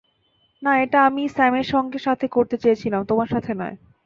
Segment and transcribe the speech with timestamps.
[0.61, 1.67] না, এটা আমি স্যামের
[2.05, 3.75] সাথে করতে চেয়েছিলাম, তোমার সাথে নয়।